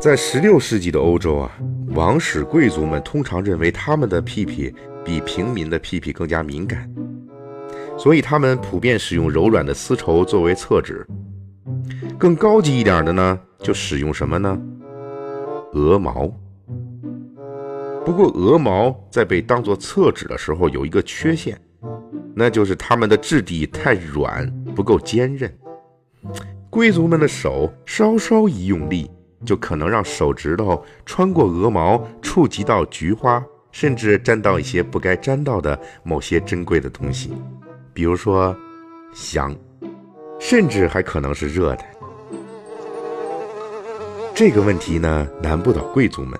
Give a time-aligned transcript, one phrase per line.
[0.00, 1.52] 在16世纪的欧洲啊，
[1.88, 6.90] 王室贵族们通常认为他们的屁屁比平民的屁屁更加敏感，
[7.98, 11.06] 所以他们普遍使用柔软的丝绸作为厕纸。
[12.18, 14.58] 更高级一点的呢，就使用什么呢？
[15.74, 16.32] 鹅毛。
[18.02, 21.60] 不过，鹅毛在被当作厕纸的时候有一个缺陷，
[22.34, 25.54] 那就是它们的质地太软，不够坚韧。
[26.70, 29.10] 贵族们的手稍稍一用力，
[29.44, 33.42] 就可能让手指头穿过鹅毛，触及到菊花，
[33.72, 37.32] 甚至沾到一些不该沾到的某些珍贵的东西，
[37.94, 38.54] 比如说
[39.12, 39.54] 香，
[40.38, 41.84] 甚至还可能是热的。
[44.34, 46.38] 这个问题呢，难不倒贵族们，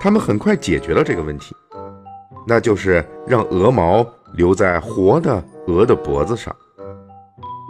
[0.00, 1.54] 他们很快解决了这个问题，
[2.46, 6.54] 那就是让鹅毛留在活的鹅的脖子上，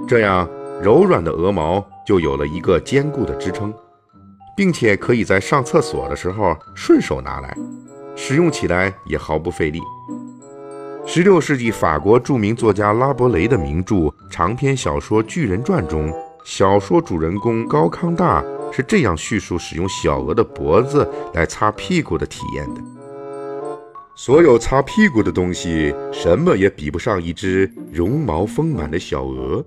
[0.08, 0.48] 这样
[0.82, 3.72] 柔软的鹅毛就有了一个坚固的支撑，
[4.56, 7.56] 并且可以在上厕所的时候顺手拿来，
[8.16, 9.80] 使用起来也毫不费力。
[11.06, 16.12] 十六世纪法国著名作家拉伯雷的名著长篇小说《巨人传》中，
[16.44, 18.42] 小说主人公高康大。
[18.72, 22.80] 是这样叙述使用小鹅的脖子来擦屁股的体验的：
[24.16, 29.64] 所有擦屁股的东西，什么也比不上一只绒毛丰满的小鹅。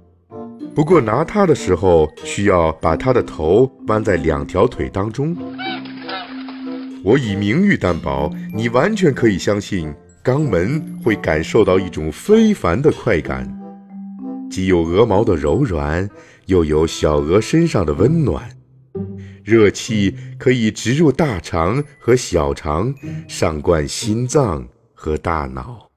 [0.74, 5.36] 不过拿它的时候，需要把它的头弯在两条腿当中。
[7.04, 13.48] 我以名誉担保，你完全可以相信，肛门会感受到一种非凡的快感，
[14.50, 16.10] 既有鹅毛的柔软，
[16.46, 18.50] 又有小鹅身上的温暖。
[19.44, 22.94] 热气可以直入大肠和小肠，
[23.28, 25.90] 上灌心脏和大脑。